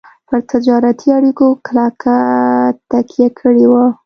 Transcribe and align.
پر 0.27 0.39
تجارتي 0.51 1.07
عوایدو 1.15 1.47
کلکه 1.67 2.15
تکیه 2.89 3.29
کړې 3.39 3.65
وه. 3.71 3.85